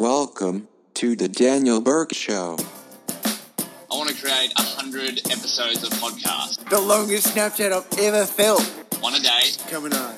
Welcome 0.00 0.66
to 0.94 1.14
the 1.14 1.28
Daniel 1.28 1.82
Burke 1.82 2.14
Show. 2.14 2.56
I 3.10 3.68
want 3.90 4.08
to 4.08 4.14
create 4.16 4.50
a 4.56 4.62
hundred 4.62 5.18
episodes 5.26 5.82
of 5.82 5.90
podcast. 5.90 6.66
The 6.70 6.80
longest 6.80 7.26
Snapchat 7.26 7.70
I've 7.70 7.98
ever 7.98 8.24
felt. 8.24 8.62
One 9.00 9.14
a 9.14 9.20
day, 9.20 9.42
Coming 9.68 9.92
on, 9.92 10.14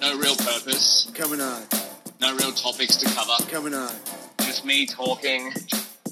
no 0.00 0.18
real 0.18 0.34
purpose, 0.34 1.08
coming 1.14 1.40
on, 1.40 1.62
no 2.20 2.34
real 2.34 2.50
topics 2.50 2.96
to 2.96 3.06
cover. 3.06 3.48
coming 3.48 3.72
on, 3.72 3.92
Just 4.40 4.64
me 4.64 4.84
talking. 4.84 5.52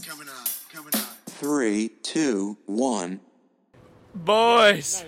coming 0.07 0.29
on, 0.29 0.46
coming 0.73 0.95
on. 0.95 1.00
Three, 1.27 1.89
two, 2.05 2.57
one. 2.66 3.19
Boys, 4.14 5.05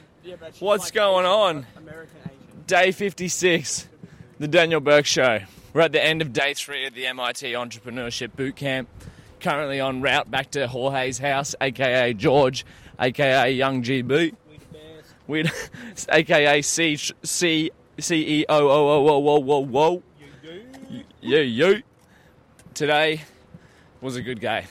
what's 0.58 0.90
going 0.90 1.26
on? 1.26 1.64
Day 2.66 2.90
56, 2.90 3.86
the 4.40 4.48
Daniel 4.48 4.80
Burke 4.80 5.06
Show. 5.06 5.38
We're 5.74 5.80
at 5.80 5.90
the 5.90 6.02
end 6.02 6.22
of 6.22 6.32
day 6.32 6.54
three 6.54 6.86
of 6.86 6.94
the 6.94 7.04
MIT 7.08 7.52
Entrepreneurship 7.52 8.36
Boot 8.36 8.54
Camp. 8.54 8.88
Currently 9.40 9.80
en 9.80 10.02
route 10.02 10.30
back 10.30 10.52
to 10.52 10.68
Jorge's 10.68 11.18
house, 11.18 11.56
aka 11.60 12.14
George, 12.14 12.64
aka 13.00 13.50
Young 13.50 13.82
GB. 13.82 14.36
We, 15.26 15.44
aka 16.08 16.62
C 16.62 16.96
C 16.96 17.72
C 17.98 18.40
E 18.40 18.46
O 18.48 18.56
O 18.56 18.88
O 18.88 19.08
O 19.08 19.28
O 19.28 19.52
O 19.52 19.78
O. 19.78 20.02
You 21.20 21.40
you. 21.40 21.82
Today 22.72 23.22
was 24.00 24.14
a 24.14 24.22
good 24.22 24.38
day. 24.38 24.66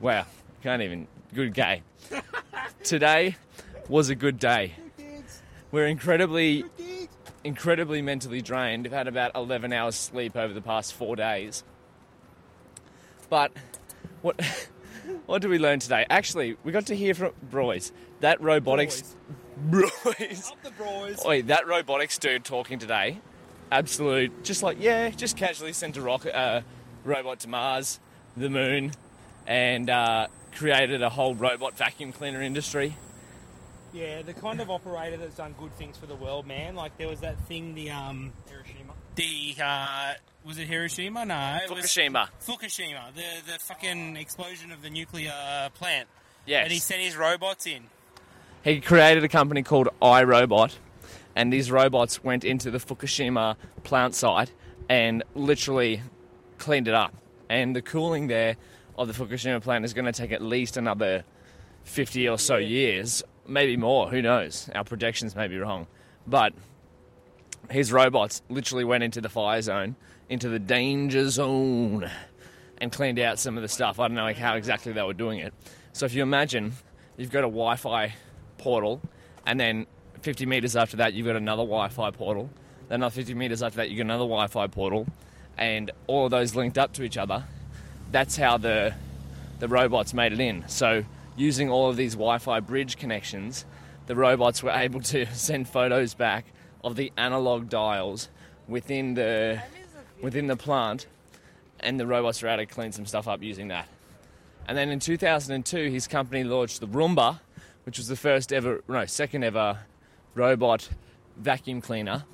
Wow, 0.00 0.26
can't 0.64 0.82
even 0.82 1.06
good 1.34 1.52
day. 1.52 1.82
Today 2.82 3.36
was 3.88 4.08
a 4.08 4.16
good 4.16 4.40
day. 4.40 4.72
We're 5.70 5.86
incredibly, 5.86 6.64
incredibly 7.48 8.02
mentally 8.02 8.42
drained. 8.42 8.84
We've 8.84 8.92
had 8.92 9.08
about 9.08 9.34
11 9.34 9.72
hours 9.72 9.96
sleep 9.96 10.36
over 10.36 10.52
the 10.52 10.60
past 10.60 10.92
four 10.92 11.16
days. 11.16 11.64
But 13.30 13.52
what, 14.20 14.38
what 15.26 15.40
did 15.40 15.50
we 15.50 15.58
learn 15.58 15.80
today? 15.80 16.04
Actually, 16.10 16.56
we 16.62 16.72
got 16.72 16.86
to 16.86 16.94
hear 16.94 17.14
from 17.14 17.32
Broys. 17.50 17.90
That 18.20 18.40
robotics, 18.42 19.16
Broys. 19.56 20.52
the 20.62 20.70
bros. 20.76 21.24
Oi, 21.24 21.42
that 21.42 21.66
robotics 21.66 22.18
dude 22.18 22.44
talking 22.44 22.78
today, 22.78 23.18
absolute, 23.72 24.44
just 24.44 24.62
like 24.62 24.76
yeah, 24.80 25.08
just 25.08 25.36
casually 25.36 25.72
sent 25.72 25.96
a 25.96 26.02
rocket, 26.02 26.36
uh, 26.36 26.60
robot 27.04 27.40
to 27.40 27.48
Mars, 27.48 27.98
the 28.36 28.50
moon, 28.50 28.92
and 29.46 29.88
uh, 29.88 30.26
created 30.54 31.02
a 31.02 31.08
whole 31.08 31.34
robot 31.34 31.78
vacuum 31.78 32.12
cleaner 32.12 32.42
industry. 32.42 32.96
Yeah, 33.92 34.22
the 34.22 34.34
kind 34.34 34.60
of 34.60 34.70
operator 34.70 35.16
that's 35.16 35.36
done 35.36 35.54
good 35.58 35.72
things 35.74 35.96
for 35.96 36.06
the 36.06 36.14
world, 36.14 36.46
man. 36.46 36.74
Like 36.74 36.96
there 36.98 37.08
was 37.08 37.20
that 37.20 37.40
thing, 37.46 37.74
the 37.74 37.90
um, 37.90 38.32
Hiroshima. 38.48 38.92
The 39.14 39.56
uh, 39.62 40.14
was 40.44 40.58
it 40.58 40.68
Hiroshima? 40.68 41.24
No, 41.24 41.58
it 41.62 41.70
was 41.70 41.86
Fukushima. 41.86 42.28
Fukushima. 42.46 43.14
The 43.14 43.52
the 43.52 43.58
fucking 43.58 44.16
explosion 44.16 44.72
of 44.72 44.82
the 44.82 44.90
nuclear 44.90 45.32
plant. 45.74 46.08
Yes. 46.46 46.64
And 46.64 46.72
he 46.72 46.78
sent 46.78 47.00
his 47.00 47.16
robots 47.16 47.66
in. 47.66 47.84
He 48.62 48.80
created 48.80 49.24
a 49.24 49.28
company 49.28 49.62
called 49.62 49.88
iRobot, 50.02 50.76
and 51.34 51.52
these 51.52 51.70
robots 51.70 52.22
went 52.22 52.44
into 52.44 52.70
the 52.70 52.78
Fukushima 52.78 53.56
plant 53.84 54.14
site 54.14 54.52
and 54.88 55.22
literally 55.34 56.02
cleaned 56.58 56.88
it 56.88 56.94
up. 56.94 57.14
And 57.48 57.74
the 57.74 57.82
cooling 57.82 58.26
there 58.26 58.56
of 58.96 59.08
the 59.08 59.14
Fukushima 59.14 59.62
plant 59.62 59.84
is 59.84 59.94
going 59.94 60.04
to 60.04 60.12
take 60.12 60.32
at 60.32 60.42
least 60.42 60.76
another 60.76 61.24
50 61.84 62.28
or 62.28 62.38
so 62.38 62.56
years, 62.56 63.22
maybe 63.48 63.76
more, 63.76 64.08
who 64.08 64.22
knows? 64.22 64.68
Our 64.74 64.84
projections 64.84 65.34
may 65.34 65.48
be 65.48 65.58
wrong. 65.58 65.86
But 66.26 66.52
his 67.70 67.92
robots 67.92 68.42
literally 68.48 68.84
went 68.84 69.02
into 69.02 69.20
the 69.20 69.28
fire 69.28 69.62
zone, 69.62 69.96
into 70.28 70.48
the 70.48 70.58
danger 70.58 71.28
zone, 71.30 72.10
and 72.80 72.92
cleaned 72.92 73.18
out 73.18 73.38
some 73.38 73.56
of 73.56 73.62
the 73.62 73.68
stuff. 73.68 73.98
I 73.98 74.08
don't 74.08 74.14
know 74.14 74.32
how 74.34 74.54
exactly 74.54 74.92
they 74.92 75.02
were 75.02 75.14
doing 75.14 75.40
it. 75.40 75.52
So 75.92 76.06
if 76.06 76.14
you 76.14 76.22
imagine 76.22 76.72
you've 77.16 77.32
got 77.32 77.40
a 77.40 77.48
Wi 77.48 77.76
Fi 77.76 78.14
portal, 78.58 79.00
and 79.46 79.58
then 79.58 79.86
50 80.22 80.46
meters 80.46 80.76
after 80.76 80.98
that, 80.98 81.14
you've 81.14 81.26
got 81.26 81.36
another 81.36 81.62
Wi 81.62 81.88
Fi 81.88 82.10
portal. 82.10 82.50
Then 82.88 82.96
another 82.96 83.14
50 83.14 83.34
meters 83.34 83.62
after 83.62 83.78
that, 83.78 83.90
you've 83.90 83.98
got 83.98 84.04
another 84.04 84.24
Wi 84.24 84.46
Fi 84.46 84.66
portal, 84.68 85.06
and 85.56 85.90
all 86.06 86.26
of 86.26 86.30
those 86.30 86.54
linked 86.54 86.78
up 86.78 86.92
to 86.94 87.02
each 87.02 87.16
other. 87.16 87.44
That's 88.10 88.36
how 88.36 88.58
the, 88.58 88.94
the 89.58 89.68
robots 89.68 90.14
made 90.14 90.32
it 90.32 90.40
in. 90.40 90.66
So 90.68 91.04
using 91.38 91.70
all 91.70 91.88
of 91.88 91.96
these 91.96 92.14
Wi 92.14 92.38
Fi 92.38 92.60
bridge 92.60 92.96
connections, 92.96 93.64
the 94.06 94.14
robots 94.14 94.62
were 94.62 94.70
able 94.74 95.00
to 95.00 95.26
send 95.34 95.68
photos 95.68 96.14
back 96.14 96.46
of 96.84 96.96
the 96.96 97.12
analog 97.16 97.68
dials 97.68 98.28
within 98.66 99.14
the 99.14 99.62
within 100.22 100.46
the 100.46 100.56
plant, 100.56 101.06
and 101.80 101.98
the 101.98 102.06
robots 102.06 102.42
were 102.42 102.48
able 102.48 102.64
to 102.64 102.66
clean 102.66 102.92
some 102.92 103.06
stuff 103.06 103.28
up 103.28 103.42
using 103.42 103.68
that. 103.68 103.88
And 104.66 104.76
then 104.76 104.90
in 104.90 105.00
2002, 105.00 105.90
his 105.90 106.06
company 106.06 106.44
launched 106.44 106.80
the 106.80 106.86
Roomba, 106.88 107.40
which 107.84 107.96
was 107.96 108.08
the 108.08 108.16
first 108.16 108.52
ever, 108.52 108.84
no, 108.86 109.06
second 109.06 109.42
ever 109.42 109.78
robot 110.34 110.90
vacuum 111.38 111.80
cleaner. 111.80 112.24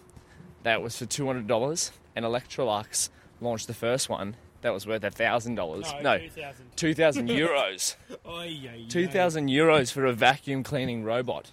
That 0.65 0.83
was 0.83 0.99
for 0.99 1.07
$200. 1.07 1.91
And 2.17 2.25
Electrolux 2.25 3.11
launched 3.41 3.67
the 3.69 3.75
first 3.75 4.09
one. 4.09 4.37
That 4.65 4.73
was 4.73 4.87
worth 4.87 5.05
a 5.05 5.11
$1,000. 5.11 6.03
No, 6.03 6.19
2000. 6.19 6.67
2,000 6.75 7.29
euros. 7.29 7.97
Oy. 8.27 8.87
2,000 8.89 9.49
euros 9.51 9.93
for 9.93 10.07
a 10.07 10.13
vacuum 10.15 10.63
cleaning 10.63 11.05
robot. 11.05 11.53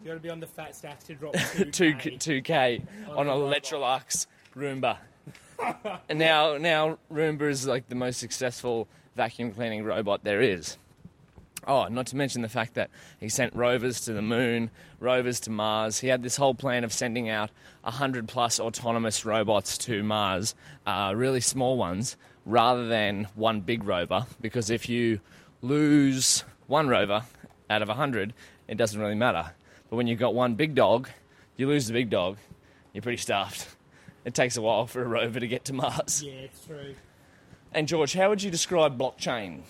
You 0.00 0.06
got 0.06 0.14
to 0.14 0.20
be 0.20 0.30
on 0.30 0.38
the 0.38 0.46
fat 0.46 0.76
stacks 0.76 1.02
to 1.06 1.16
drop 1.16 1.32
2 1.56 1.64
2K. 1.64 2.18
2k 2.20 2.86
on 3.16 3.26
a 3.26 3.32
a. 3.32 3.34
Electrolux 3.34 4.28
Roomba. 4.54 4.98
and 6.08 6.20
now 6.20 6.56
now 6.56 6.98
Roomba 7.12 7.50
is 7.50 7.66
like 7.66 7.88
the 7.88 7.96
most 7.96 8.20
successful 8.20 8.86
vacuum 9.16 9.50
cleaning 9.50 9.82
robot 9.82 10.22
there 10.22 10.40
is. 10.40 10.78
Oh, 11.66 11.88
not 11.88 12.06
to 12.08 12.16
mention 12.16 12.42
the 12.42 12.48
fact 12.48 12.74
that 12.74 12.90
he 13.18 13.28
sent 13.28 13.54
rovers 13.54 14.02
to 14.02 14.12
the 14.12 14.22
moon, 14.22 14.70
rovers 15.00 15.40
to 15.40 15.50
Mars. 15.50 15.98
He 15.98 16.06
had 16.08 16.22
this 16.22 16.36
whole 16.36 16.54
plan 16.54 16.84
of 16.84 16.92
sending 16.92 17.28
out 17.28 17.50
100 17.82 18.28
plus 18.28 18.60
autonomous 18.60 19.24
robots 19.24 19.76
to 19.78 20.04
Mars, 20.04 20.54
uh, 20.86 21.12
really 21.16 21.40
small 21.40 21.76
ones, 21.76 22.16
rather 22.44 22.86
than 22.86 23.26
one 23.34 23.60
big 23.62 23.82
rover. 23.82 24.26
Because 24.40 24.70
if 24.70 24.88
you 24.88 25.20
lose 25.60 26.44
one 26.68 26.86
rover 26.86 27.24
out 27.68 27.82
of 27.82 27.88
100, 27.88 28.32
it 28.68 28.76
doesn't 28.76 29.00
really 29.00 29.16
matter. 29.16 29.50
But 29.90 29.96
when 29.96 30.06
you've 30.06 30.20
got 30.20 30.34
one 30.34 30.54
big 30.54 30.76
dog, 30.76 31.08
you 31.56 31.66
lose 31.66 31.88
the 31.88 31.92
big 31.92 32.10
dog, 32.10 32.38
you're 32.92 33.02
pretty 33.02 33.18
stuffed. 33.18 33.74
It 34.24 34.34
takes 34.34 34.56
a 34.56 34.62
while 34.62 34.86
for 34.86 35.02
a 35.02 35.06
rover 35.06 35.40
to 35.40 35.48
get 35.48 35.64
to 35.66 35.72
Mars. 35.72 36.22
Yeah, 36.22 36.32
it's 36.32 36.64
true. 36.64 36.94
And 37.72 37.88
George, 37.88 38.12
how 38.12 38.28
would 38.28 38.42
you 38.42 38.50
describe 38.50 38.98
blockchain? 38.98 39.62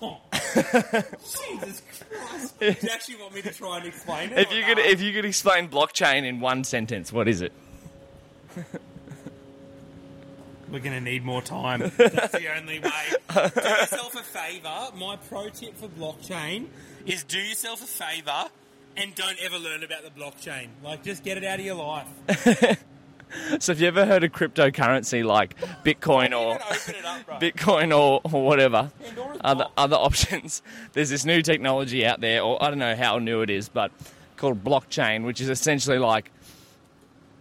Jesus 0.54 1.82
Christ! 2.10 2.58
Do 2.58 2.66
you 2.66 2.88
actually 2.92 3.16
want 3.16 3.34
me 3.34 3.42
to 3.42 3.52
try 3.52 3.78
and 3.78 3.86
explain 3.86 4.30
it? 4.30 4.38
If 4.38 4.52
you 4.52 4.62
could, 4.64 4.78
if 4.78 5.00
you 5.00 5.12
could 5.12 5.24
explain 5.24 5.68
blockchain 5.68 6.24
in 6.24 6.40
one 6.40 6.64
sentence, 6.64 7.12
what 7.12 7.28
is 7.28 7.42
it? 7.42 7.52
We're 10.70 10.78
going 10.78 10.94
to 10.94 11.00
need 11.00 11.24
more 11.24 11.42
time. 11.42 11.80
That's 11.80 12.32
the 12.32 12.56
only 12.56 12.78
way. 12.78 12.90
Do 13.34 13.40
yourself 13.40 14.14
a 14.14 14.22
favour. 14.22 14.96
My 14.96 15.16
pro 15.28 15.48
tip 15.48 15.76
for 15.76 15.88
blockchain 15.88 16.66
is 17.06 17.24
do 17.24 17.38
yourself 17.38 17.82
a 17.82 17.86
favour 17.86 18.50
and 18.96 19.14
don't 19.14 19.36
ever 19.42 19.58
learn 19.58 19.82
about 19.82 20.04
the 20.04 20.10
blockchain. 20.10 20.68
Like, 20.84 21.02
just 21.02 21.24
get 21.24 21.36
it 21.36 21.44
out 21.44 21.58
of 21.58 21.64
your 21.64 21.74
life. 21.74 22.06
So, 23.60 23.72
have 23.72 23.80
you 23.80 23.88
ever 23.88 24.06
heard 24.06 24.24
of 24.24 24.32
cryptocurrency 24.32 25.24
like 25.24 25.58
Bitcoin 25.84 26.38
or 26.38 26.54
Even 26.54 26.62
open 26.62 26.94
it 26.94 27.04
up. 27.04 27.40
Bitcoin 27.40 27.96
or, 27.96 28.20
or 28.32 28.44
whatever? 28.44 28.90
Other 29.42 29.66
other 29.76 29.96
options. 29.96 30.62
There's 30.92 31.10
this 31.10 31.24
new 31.24 31.42
technology 31.42 32.06
out 32.06 32.20
there, 32.20 32.42
or 32.42 32.62
I 32.62 32.68
don't 32.68 32.78
know 32.78 32.94
how 32.94 33.18
new 33.18 33.42
it 33.42 33.50
is, 33.50 33.68
but 33.68 33.90
called 34.36 34.62
blockchain, 34.64 35.24
which 35.24 35.40
is 35.40 35.48
essentially 35.48 35.98
like, 35.98 36.30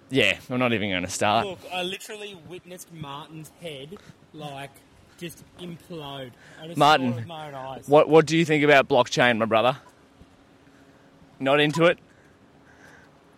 yeah, 0.09 0.37
I'm 0.49 0.59
not 0.59 0.73
even 0.73 0.89
going 0.89 1.03
to 1.03 1.09
start. 1.09 1.45
Look, 1.45 1.59
I 1.71 1.83
literally 1.83 2.37
witnessed 2.47 2.91
Martin's 2.93 3.51
head, 3.61 3.97
like, 4.33 4.71
just 5.17 5.43
implode. 5.59 6.31
Just 6.65 6.77
Martin, 6.77 7.11
saw 7.11 7.17
it 7.17 7.19
with 7.21 7.27
my 7.27 7.47
own 7.47 7.53
eyes. 7.53 7.87
What 7.87 8.09
What 8.09 8.25
do 8.25 8.37
you 8.37 8.45
think 8.45 8.63
about 8.63 8.87
blockchain, 8.87 9.37
my 9.37 9.45
brother? 9.45 9.77
Not 11.39 11.59
into 11.59 11.85
it. 11.85 11.99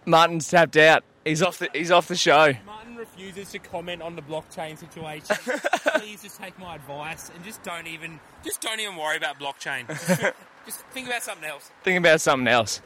Martin's 0.06 0.50
tapped 0.50 0.78
out. 0.78 1.04
He's 1.26 1.42
off 1.42 1.60
the 1.60 1.70
He's 1.74 1.92
off 1.92 2.08
the 2.08 2.16
show. 2.16 2.54
Martin 2.66 2.96
refuses 2.96 3.52
to 3.52 3.60
comment 3.60 4.02
on 4.02 4.16
the 4.16 4.22
blockchain 4.22 4.78
situation. 4.78 5.36
Please 6.00 6.24
just 6.24 6.40
take 6.40 6.58
my 6.58 6.76
advice 6.76 7.32
and 7.34 7.44
just 7.44 7.62
don't 7.64 7.88
even 7.88 8.20
just 8.44 8.62
don't 8.62 8.80
even 8.80 8.96
worry 8.96 9.18
about 9.18 9.40
blockchain. 9.40 9.88
Just, 9.88 10.34
just 10.66 10.80
think 10.88 11.08
about 11.08 11.24
something 11.24 11.48
else. 11.48 11.70
Think 11.84 12.00
about 12.00 12.22
something 12.22 12.48
else. 12.48 12.82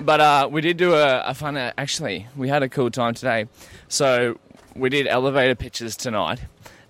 But 0.00 0.20
uh, 0.20 0.48
we 0.50 0.60
did 0.60 0.76
do 0.76 0.94
a, 0.94 1.20
a 1.26 1.34
fun. 1.34 1.56
Uh, 1.56 1.72
actually, 1.78 2.26
we 2.36 2.48
had 2.48 2.62
a 2.62 2.68
cool 2.68 2.90
time 2.90 3.14
today. 3.14 3.46
So 3.88 4.38
we 4.74 4.88
did 4.88 5.06
elevator 5.06 5.54
pitches 5.54 5.96
tonight, 5.96 6.40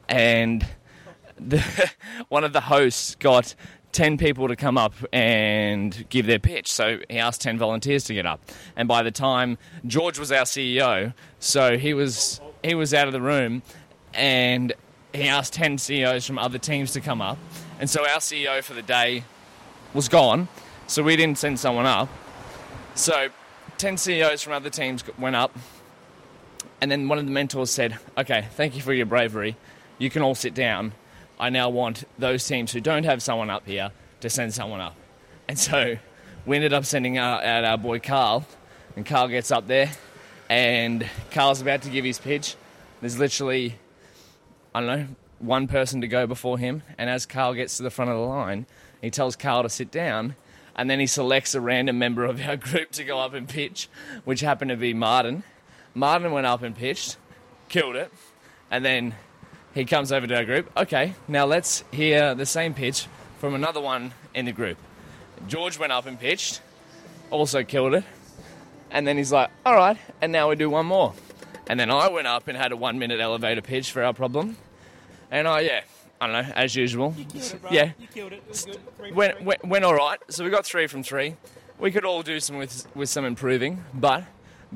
and 0.08 0.66
the, 1.36 1.90
one 2.28 2.44
of 2.44 2.52
the 2.52 2.60
hosts 2.60 3.16
got 3.16 3.54
10 3.92 4.18
people 4.18 4.48
to 4.48 4.56
come 4.56 4.78
up 4.78 4.94
and 5.12 6.06
give 6.08 6.26
their 6.26 6.38
pitch. 6.38 6.72
So 6.72 7.00
he 7.08 7.18
asked 7.18 7.40
10 7.40 7.58
volunteers 7.58 8.04
to 8.04 8.14
get 8.14 8.26
up. 8.26 8.40
And 8.76 8.86
by 8.86 9.02
the 9.02 9.10
time 9.10 9.58
George 9.86 10.18
was 10.18 10.30
our 10.30 10.44
CEO, 10.44 11.12
so 11.38 11.76
he 11.76 11.94
was 11.94 12.40
he 12.62 12.74
was 12.74 12.92
out 12.92 13.06
of 13.06 13.12
the 13.12 13.20
room 13.20 13.62
and 14.12 14.72
he 15.12 15.28
asked 15.28 15.52
10 15.54 15.78
CEOs 15.78 16.26
from 16.26 16.38
other 16.38 16.58
teams 16.58 16.92
to 16.92 17.00
come 17.00 17.20
up. 17.20 17.38
And 17.78 17.88
so 17.88 18.02
our 18.02 18.18
CEO 18.18 18.62
for 18.62 18.74
the 18.74 18.82
day 18.82 19.24
was 19.94 20.08
gone, 20.08 20.48
so 20.86 21.02
we 21.02 21.16
didn't 21.16 21.38
send 21.38 21.58
someone 21.58 21.86
up. 21.86 22.08
So 22.94 23.28
10 23.78 23.96
CEOs 23.96 24.42
from 24.42 24.52
other 24.52 24.70
teams 24.70 25.02
went 25.18 25.36
up, 25.36 25.56
and 26.80 26.90
then 26.90 27.08
one 27.08 27.18
of 27.18 27.24
the 27.24 27.32
mentors 27.32 27.70
said, 27.70 27.98
Okay, 28.16 28.46
thank 28.52 28.76
you 28.76 28.82
for 28.82 28.92
your 28.92 29.06
bravery. 29.06 29.56
You 29.98 30.10
can 30.10 30.22
all 30.22 30.34
sit 30.34 30.54
down. 30.54 30.92
I 31.40 31.48
now 31.48 31.70
want 31.70 32.04
those 32.18 32.46
teams 32.46 32.70
who 32.70 32.82
don't 32.82 33.04
have 33.04 33.22
someone 33.22 33.48
up 33.48 33.66
here 33.66 33.92
to 34.20 34.28
send 34.28 34.52
someone 34.52 34.82
up. 34.82 34.94
And 35.48 35.58
so 35.58 35.96
we 36.44 36.56
ended 36.56 36.74
up 36.74 36.84
sending 36.84 37.18
our, 37.18 37.42
out 37.42 37.64
our 37.64 37.78
boy 37.78 37.98
Carl, 37.98 38.46
and 38.94 39.06
Carl 39.06 39.28
gets 39.28 39.50
up 39.50 39.66
there, 39.66 39.90
and 40.50 41.08
Carl's 41.30 41.62
about 41.62 41.80
to 41.82 41.88
give 41.88 42.04
his 42.04 42.18
pitch. 42.18 42.56
There's 43.00 43.18
literally, 43.18 43.76
I 44.74 44.80
don't 44.80 44.86
know, 44.86 45.06
one 45.38 45.66
person 45.66 46.02
to 46.02 46.08
go 46.08 46.26
before 46.26 46.58
him, 46.58 46.82
and 46.98 47.08
as 47.08 47.24
Carl 47.24 47.54
gets 47.54 47.78
to 47.78 47.82
the 47.82 47.90
front 47.90 48.10
of 48.10 48.18
the 48.18 48.22
line, 48.22 48.66
he 49.00 49.10
tells 49.10 49.34
Carl 49.34 49.62
to 49.62 49.70
sit 49.70 49.90
down, 49.90 50.36
and 50.76 50.90
then 50.90 51.00
he 51.00 51.06
selects 51.06 51.54
a 51.54 51.60
random 51.62 51.98
member 51.98 52.26
of 52.26 52.38
our 52.46 52.56
group 52.58 52.90
to 52.92 53.02
go 53.02 53.18
up 53.18 53.32
and 53.32 53.48
pitch, 53.48 53.88
which 54.26 54.40
happened 54.40 54.68
to 54.68 54.76
be 54.76 54.92
Martin. 54.92 55.42
Martin 55.94 56.32
went 56.32 56.46
up 56.46 56.62
and 56.62 56.76
pitched, 56.76 57.16
killed 57.70 57.96
it, 57.96 58.12
and 58.70 58.84
then 58.84 59.14
he 59.74 59.84
comes 59.84 60.12
over 60.12 60.26
to 60.26 60.36
our 60.36 60.44
group. 60.44 60.70
Okay, 60.76 61.14
now 61.28 61.44
let's 61.46 61.84
hear 61.92 62.34
the 62.34 62.46
same 62.46 62.74
pitch 62.74 63.06
from 63.38 63.54
another 63.54 63.80
one 63.80 64.12
in 64.34 64.44
the 64.44 64.52
group. 64.52 64.78
George 65.48 65.78
went 65.78 65.92
up 65.92 66.06
and 66.06 66.18
pitched, 66.18 66.60
also 67.30 67.62
killed 67.62 67.94
it, 67.94 68.04
and 68.90 69.06
then 69.06 69.16
he's 69.16 69.32
like, 69.32 69.50
all 69.64 69.74
right, 69.74 69.96
and 70.20 70.32
now 70.32 70.48
we 70.48 70.56
do 70.56 70.68
one 70.68 70.86
more. 70.86 71.14
And 71.68 71.78
then 71.78 71.90
I 71.90 72.08
went 72.08 72.26
up 72.26 72.48
and 72.48 72.58
had 72.58 72.72
a 72.72 72.76
one 72.76 72.98
minute 72.98 73.20
elevator 73.20 73.62
pitch 73.62 73.92
for 73.92 74.02
our 74.02 74.12
problem. 74.12 74.56
And 75.30 75.46
I, 75.46 75.60
yeah, 75.60 75.80
I 76.20 76.26
don't 76.26 76.46
know, 76.46 76.52
as 76.54 76.74
usual. 76.74 77.14
You 77.16 77.24
killed 77.24 77.44
it, 77.44 77.62
bro. 77.62 77.70
Yeah, 77.70 77.92
You 77.98 78.06
killed 78.08 78.32
it. 78.32 78.36
It 78.36 78.48
was 78.48 78.64
good. 78.64 79.14
Went, 79.14 79.36
three. 79.36 79.44
went, 79.46 79.64
went 79.64 79.84
all 79.84 79.94
right. 79.94 80.18
So 80.28 80.42
we 80.44 80.50
got 80.50 80.66
three 80.66 80.88
from 80.88 81.04
three. 81.04 81.36
We 81.78 81.92
could 81.92 82.04
all 82.04 82.22
do 82.22 82.40
some 82.40 82.56
with, 82.58 82.86
with 82.96 83.08
some 83.08 83.24
improving, 83.24 83.84
but 83.94 84.24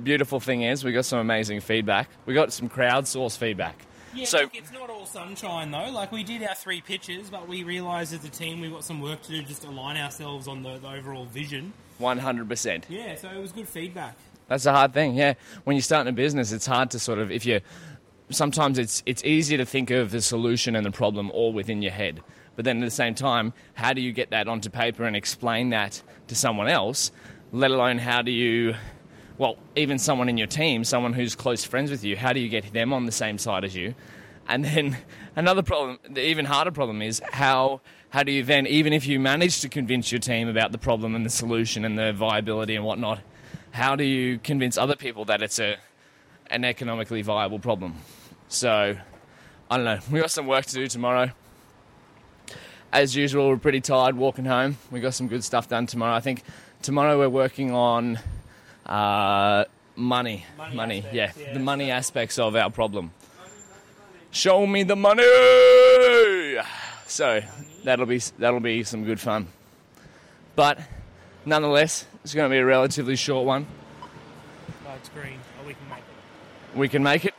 beautiful 0.00 0.38
thing 0.40 0.62
is 0.62 0.84
we 0.84 0.92
got 0.92 1.04
some 1.04 1.18
amazing 1.18 1.60
feedback. 1.60 2.08
We 2.26 2.32
got 2.32 2.52
some 2.52 2.68
crowdsourced 2.68 3.36
feedback. 3.36 3.84
Yeah, 4.14 4.26
so 4.26 4.40
look, 4.40 4.54
it's 4.54 4.72
not 4.72 4.90
all 4.90 5.06
sunshine 5.06 5.70
though. 5.70 5.90
Like 5.90 6.12
we 6.12 6.22
did 6.22 6.42
our 6.42 6.54
three 6.54 6.80
pitches, 6.80 7.30
but 7.30 7.48
we 7.48 7.62
realised 7.64 8.14
as 8.14 8.24
a 8.24 8.28
team 8.28 8.60
we've 8.60 8.72
got 8.72 8.84
some 8.84 9.00
work 9.00 9.22
to 9.22 9.30
do 9.30 9.42
just 9.42 9.62
to 9.62 9.68
align 9.68 9.96
ourselves 9.96 10.48
on 10.48 10.62
the, 10.62 10.78
the 10.78 10.88
overall 10.88 11.24
vision. 11.24 11.72
100%. 12.00 12.84
Yeah, 12.88 13.14
so 13.16 13.28
it 13.28 13.40
was 13.40 13.52
good 13.52 13.68
feedback. 13.68 14.16
That's 14.48 14.66
a 14.66 14.72
hard 14.72 14.92
thing, 14.92 15.14
yeah. 15.14 15.34
When 15.64 15.76
you're 15.76 15.82
starting 15.82 16.10
a 16.10 16.12
business, 16.12 16.52
it's 16.52 16.66
hard 16.66 16.90
to 16.92 16.98
sort 16.98 17.18
of 17.18 17.30
if 17.30 17.46
you 17.46 17.60
sometimes 18.30 18.78
it's 18.78 19.02
it's 19.06 19.24
easier 19.24 19.58
to 19.58 19.66
think 19.66 19.90
of 19.90 20.10
the 20.10 20.20
solution 20.20 20.76
and 20.76 20.84
the 20.84 20.90
problem 20.90 21.30
all 21.30 21.52
within 21.52 21.82
your 21.82 21.92
head. 21.92 22.22
But 22.56 22.64
then 22.64 22.82
at 22.82 22.84
the 22.84 22.90
same 22.90 23.14
time, 23.14 23.52
how 23.74 23.92
do 23.92 24.00
you 24.00 24.12
get 24.12 24.30
that 24.30 24.46
onto 24.48 24.70
paper 24.70 25.04
and 25.04 25.16
explain 25.16 25.70
that 25.70 26.02
to 26.28 26.34
someone 26.34 26.68
else? 26.68 27.10
Let 27.52 27.70
alone 27.70 27.98
how 27.98 28.22
do 28.22 28.30
you 28.30 28.74
well, 29.38 29.56
even 29.74 29.98
someone 29.98 30.28
in 30.28 30.38
your 30.38 30.46
team, 30.46 30.84
someone 30.84 31.12
who's 31.12 31.34
close 31.34 31.64
friends 31.64 31.90
with 31.90 32.04
you, 32.04 32.16
how 32.16 32.32
do 32.32 32.40
you 32.40 32.48
get 32.48 32.72
them 32.72 32.92
on 32.92 33.06
the 33.06 33.12
same 33.12 33.38
side 33.38 33.64
as 33.64 33.74
you? 33.74 33.94
And 34.48 34.64
then 34.64 34.96
another 35.36 35.62
problem, 35.62 35.98
the 36.08 36.24
even 36.24 36.44
harder 36.44 36.70
problem 36.70 37.02
is 37.02 37.20
how 37.32 37.80
how 38.10 38.22
do 38.22 38.30
you 38.30 38.44
then, 38.44 38.68
even 38.68 38.92
if 38.92 39.08
you 39.08 39.18
manage 39.18 39.60
to 39.62 39.68
convince 39.68 40.12
your 40.12 40.20
team 40.20 40.46
about 40.46 40.70
the 40.70 40.78
problem 40.78 41.16
and 41.16 41.26
the 41.26 41.30
solution 41.30 41.84
and 41.84 41.98
the 41.98 42.12
viability 42.12 42.76
and 42.76 42.84
whatnot, 42.84 43.18
how 43.72 43.96
do 43.96 44.04
you 44.04 44.38
convince 44.38 44.78
other 44.78 44.94
people 44.94 45.24
that 45.24 45.42
it's 45.42 45.58
a 45.58 45.78
an 46.46 46.64
economically 46.64 47.22
viable 47.22 47.58
problem? 47.58 47.96
So 48.46 48.96
I 49.68 49.76
don't 49.76 49.84
know. 49.84 49.98
We 50.12 50.20
got 50.20 50.30
some 50.30 50.46
work 50.46 50.64
to 50.66 50.74
do 50.74 50.86
tomorrow. 50.86 51.32
As 52.92 53.16
usual, 53.16 53.48
we're 53.48 53.56
pretty 53.56 53.80
tired 53.80 54.16
walking 54.16 54.44
home. 54.44 54.76
We 54.92 55.00
got 55.00 55.14
some 55.14 55.26
good 55.26 55.42
stuff 55.42 55.68
done 55.68 55.86
tomorrow. 55.86 56.14
I 56.14 56.20
think 56.20 56.44
tomorrow 56.82 57.18
we're 57.18 57.28
working 57.28 57.72
on 57.72 58.20
uh, 58.86 59.64
money, 59.96 60.44
Money 60.56 60.76
money, 60.76 60.98
aspects, 60.98 61.14
yeah, 61.16 61.32
yeah. 61.46 61.52
the 61.54 61.60
money 61.60 61.90
aspects 61.90 62.38
of 62.38 62.56
our 62.56 62.70
problem. 62.70 63.12
Show 64.30 64.66
me 64.66 64.82
the 64.82 64.96
money. 64.96 65.22
So 67.06 67.40
that'll 67.84 68.06
be 68.06 68.18
that'll 68.38 68.60
be 68.60 68.82
some 68.82 69.04
good 69.04 69.20
fun. 69.20 69.46
But 70.56 70.80
nonetheless, 71.44 72.06
it's 72.24 72.34
going 72.34 72.50
to 72.50 72.52
be 72.52 72.58
a 72.58 72.64
relatively 72.64 73.16
short 73.16 73.46
one. 73.46 73.66
Oh, 74.86 74.94
it's 74.96 75.08
green. 75.10 75.38
Oh, 75.62 75.66
we 75.66 75.74
can 75.74 75.88
make 75.88 75.98
it. 75.98 76.78
We 76.78 76.88
can 76.88 77.02
make 77.02 77.24
it. 77.24 77.34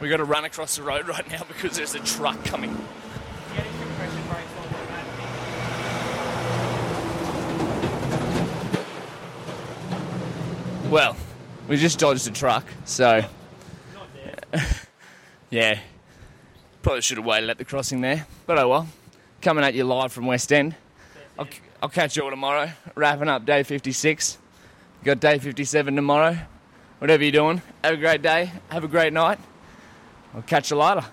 We 0.00 0.08
got 0.08 0.16
to 0.18 0.24
run 0.24 0.44
across 0.44 0.76
the 0.76 0.82
road 0.82 1.06
right 1.08 1.28
now 1.30 1.42
because 1.48 1.76
there's 1.76 1.94
a 1.94 2.00
truck 2.00 2.42
coming. 2.44 2.70
Yeah, 2.70 3.60
it's 3.60 3.78
compression 3.78 4.22
brakes 4.28 4.50
on 4.58 4.64
automatic. 4.74 6.26
Well, 10.90 11.16
we 11.66 11.76
just 11.76 11.98
dodged 11.98 12.28
a 12.28 12.30
truck, 12.30 12.64
so 12.84 13.24
yeah, 15.50 15.80
probably 16.82 17.00
should 17.00 17.16
have 17.16 17.26
waited 17.26 17.50
at 17.50 17.58
the 17.58 17.64
crossing 17.64 18.00
there. 18.00 18.26
But 18.46 18.58
oh 18.58 18.68
well. 18.68 18.88
Coming 19.42 19.64
at 19.64 19.74
you 19.74 19.84
live 19.84 20.12
from 20.12 20.26
West 20.26 20.52
End. 20.52 20.74
I'll, 21.38 21.48
I'll 21.82 21.88
catch 21.88 22.16
you 22.16 22.22
all 22.22 22.30
tomorrow. 22.30 22.70
Wrapping 22.94 23.28
up 23.28 23.44
day 23.44 23.62
56. 23.64 24.38
Got 25.04 25.20
day 25.20 25.38
57 25.38 25.94
tomorrow. 25.94 26.38
Whatever 26.98 27.24
you're 27.24 27.32
doing, 27.32 27.62
have 27.84 27.94
a 27.94 27.98
great 27.98 28.22
day. 28.22 28.50
Have 28.70 28.84
a 28.84 28.88
great 28.88 29.12
night. 29.12 29.38
I'll 30.34 30.42
catch 30.42 30.70
you 30.70 30.76
later. 30.76 31.04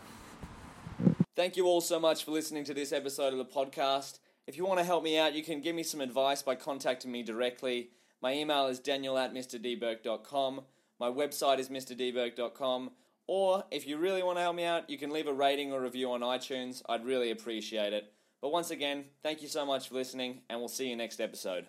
Thank 1.36 1.58
you 1.58 1.66
all 1.66 1.82
so 1.82 2.00
much 2.00 2.26
for 2.26 2.32
listening 2.32 2.64
to 2.66 2.74
this 2.74 2.92
episode 2.92 3.34
of 3.34 3.40
the 3.40 3.46
podcast. 3.46 4.20
If 4.46 4.56
you 4.56 4.66
want 4.66 4.80
to 4.80 4.86
help 4.86 5.04
me 5.04 5.18
out, 5.18 5.34
you 5.34 5.44
can 5.44 5.62
give 5.62 5.76
me 5.76 5.84
some 5.84 6.00
advice 6.00 6.42
by 6.44 6.56
contacting 6.56 7.12
me 7.12 7.24
directly. 7.24 7.90
My 8.24 8.34
email 8.34 8.68
is 8.68 8.80
daniel 8.80 9.18
at 9.18 9.34
mrdburke.com. 9.34 10.62
My 10.98 11.10
website 11.10 11.60
is 11.60 11.68
mrdburke.com. 11.68 12.92
Or 13.28 13.66
if 13.70 13.86
you 13.86 13.98
really 13.98 14.24
want 14.24 14.38
to 14.38 14.42
help 14.42 14.56
me 14.56 14.64
out, 14.64 14.90
you 14.90 14.98
can 14.98 15.12
leave 15.12 15.28
a 15.28 15.34
rating 15.34 15.74
or 15.74 15.82
review 15.82 16.10
on 16.14 16.22
iTunes. 16.22 16.82
I'd 16.88 17.06
really 17.06 17.32
appreciate 17.32 17.92
it. 17.92 18.14
But 18.42 18.54
once 18.54 18.72
again, 18.72 19.06
thank 19.24 19.42
you 19.42 19.50
so 19.50 19.66
much 19.66 19.90
for 19.90 19.96
listening, 19.96 20.40
and 20.50 20.60
we'll 20.60 20.70
see 20.70 20.90
you 20.90 20.96
next 20.96 21.20
episode. 21.20 21.68